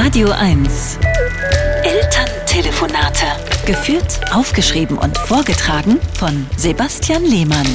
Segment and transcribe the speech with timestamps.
[0.00, 0.96] Radio 1.
[1.82, 3.26] Elterntelefonate.
[3.66, 7.66] Geführt, aufgeschrieben und vorgetragen von Sebastian Lehmann.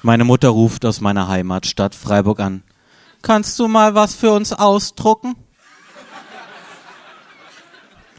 [0.00, 2.62] Meine Mutter ruft aus meiner Heimatstadt Freiburg an.
[3.20, 5.36] Kannst du mal was für uns ausdrucken?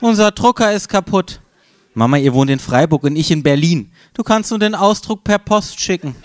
[0.02, 1.42] Unser Drucker ist kaputt.
[1.96, 3.92] Mama, ihr wohnt in Freiburg und ich in Berlin.
[4.14, 6.16] Du kannst nur den Ausdruck per Post schicken.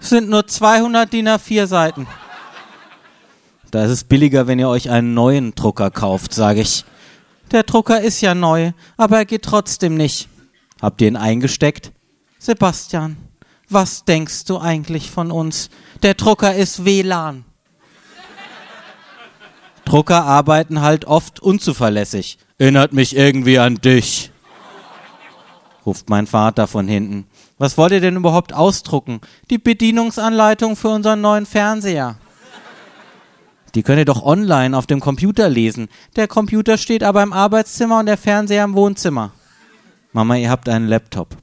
[0.00, 2.08] Es sind nur 200 DIN A4 Seiten.
[3.70, 6.84] Da ist es billiger, wenn ihr euch einen neuen Drucker kauft, sage ich.
[7.50, 10.28] Der Drucker ist ja neu, aber er geht trotzdem nicht.
[10.80, 11.92] Habt ihr ihn eingesteckt?
[12.38, 13.16] Sebastian,
[13.68, 15.70] was denkst du eigentlich von uns?
[16.02, 17.44] Der Drucker ist WLAN.
[19.84, 22.38] Drucker arbeiten halt oft unzuverlässig.
[22.58, 24.30] Erinnert mich irgendwie an dich,
[25.86, 27.26] ruft mein Vater von hinten.
[27.56, 29.20] Was wollt ihr denn überhaupt ausdrucken?
[29.50, 32.18] Die Bedienungsanleitung für unseren neuen Fernseher.
[33.74, 35.88] Die könnt ihr doch online auf dem Computer lesen.
[36.16, 39.32] Der Computer steht aber im Arbeitszimmer und der Fernseher im Wohnzimmer.
[40.12, 41.36] Mama, ihr habt einen Laptop.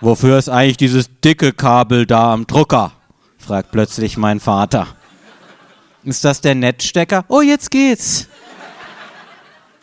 [0.00, 2.92] Wofür ist eigentlich dieses dicke Kabel da am Drucker?
[3.38, 4.86] fragt plötzlich mein Vater.
[6.04, 7.24] Ist das der Netzstecker?
[7.28, 8.28] Oh, jetzt geht's.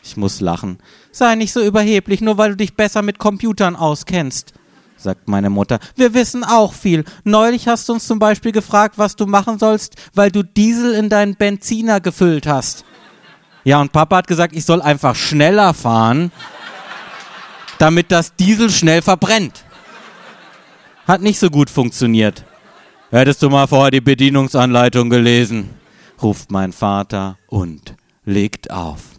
[0.04, 0.80] Ich muss lachen.
[1.12, 4.54] Sei nicht so überheblich, nur weil du dich besser mit Computern auskennst,
[5.02, 5.80] sagt meine Mutter.
[5.96, 7.04] Wir wissen auch viel.
[7.24, 11.10] Neulich hast du uns zum Beispiel gefragt, was du machen sollst, weil du Diesel in
[11.10, 12.86] deinen Benziner gefüllt hast.
[13.64, 16.32] Ja, und Papa hat gesagt, ich soll einfach schneller fahren,
[17.78, 19.64] damit das Diesel schnell verbrennt.
[21.08, 22.46] Hat nicht so gut funktioniert.
[23.12, 25.72] Hättest du mal vorher die Bedienungsanleitung gelesen,
[26.22, 29.19] ruft mein Vater und legt auf.